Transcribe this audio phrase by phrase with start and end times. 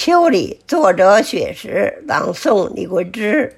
[0.00, 3.52] 秋里，作者雪石，朗诵李桂枝。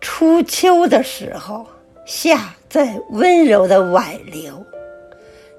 [0.00, 1.64] 初秋的时候，
[2.04, 4.66] 夏在温柔的挽留，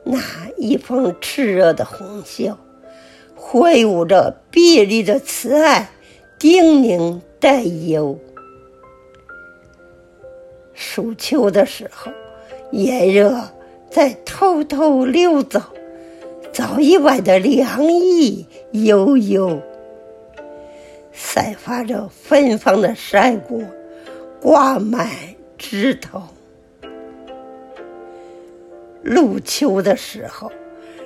[0.04, 0.20] 那
[0.58, 2.58] 一封炽热的红袖，
[3.36, 5.92] 挥舞着别离的慈爱，
[6.38, 8.20] 叮咛担忧。
[10.92, 12.12] 暑秋的时候，
[12.72, 13.48] 炎热
[13.92, 15.62] 在偷偷溜走，
[16.52, 19.62] 早已晚的凉意悠悠，
[21.14, 23.62] 散发着芬芳的山果。
[24.42, 25.08] 挂满
[25.60, 26.24] 枝头，
[29.04, 30.52] 入秋的时候，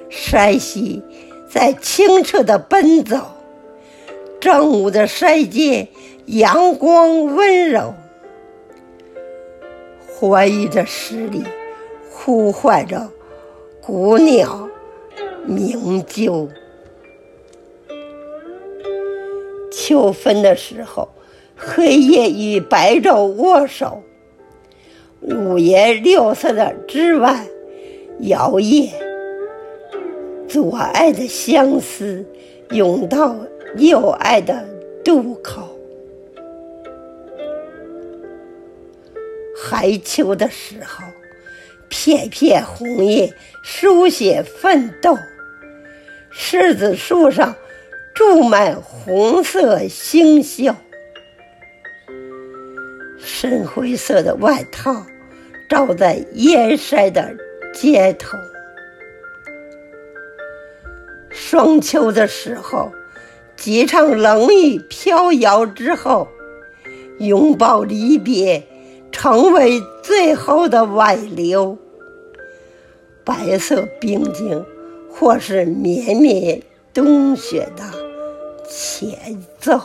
[0.10, 1.04] 山溪
[1.50, 3.34] 在清澈的奔走。
[4.40, 5.90] 正午的山间，
[6.28, 7.94] 阳光温柔，
[10.30, 11.44] 欢愉的十里
[12.10, 13.10] 呼唤着
[13.82, 14.70] 古鸟
[15.46, 16.50] 鸣啾。
[19.72, 21.10] 秋分的时候。
[21.56, 24.02] 黑夜与白昼握手，
[25.22, 27.46] 五颜六色的枝蔓
[28.20, 28.90] 摇曳，
[30.48, 32.26] 左爱的相思
[32.72, 33.36] 涌到
[33.78, 34.66] 右爱的
[35.06, 35.73] 渡口。
[39.66, 41.06] 寒秋的时候，
[41.88, 43.34] 片片红叶
[43.64, 45.18] 书写奋斗，
[46.34, 47.56] 柿子树上
[48.14, 50.76] 住满红色星宿。
[53.18, 55.08] 深灰色的外套
[55.70, 57.34] 罩在燕山的
[57.74, 58.38] 街头。
[61.32, 62.92] 霜秋的时候，
[63.56, 66.28] 几场冷雨飘摇之后，
[67.20, 68.68] 拥抱离别，
[69.14, 71.78] 成为最后的挽留。
[73.24, 74.66] 白色冰晶，
[75.10, 76.62] 或是绵绵
[76.94, 77.84] 冬雪的
[78.68, 79.80] 前奏。